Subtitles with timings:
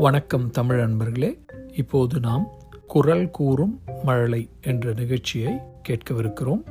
[0.00, 1.38] வணக்கம் தமிழ் அன்பர்களே.
[1.76, 2.48] இப்போது நாம்
[2.86, 5.58] குரல் கூறும் மழலை என்ற நிகழ்ச்சியை
[5.88, 6.62] கேட்கவிருக்கிறோம்.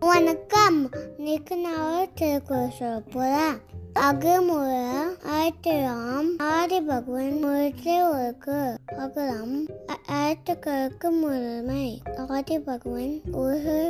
[0.00, 0.88] வணக்கம்.
[1.16, 8.74] இன்னைக்கு நான் திருக்குறள் சொல்ல போறேன் அகமுற ஆயிரம் ஆதி பகவான் முழுத்தே ஒருக்கு.
[8.98, 9.66] அகலம்
[10.08, 13.89] ஆயிரத்துக்களுக்கு முழுமை ஆதி பகவான் ஒரு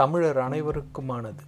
[0.00, 1.42] தமிழர் அனைவருக்குமானது.